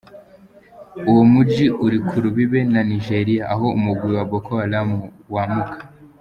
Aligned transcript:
Uwo 1.09 1.23
muji 1.31 1.65
uri 1.85 1.97
ku 2.07 2.15
rubibe 2.23 2.59
na 2.71 2.81
Nigeria, 2.89 3.43
aho 3.53 3.65
umugwi 3.77 4.11
Boko 4.31 4.51
Haram 4.61 4.89
wamuka. 5.33 5.77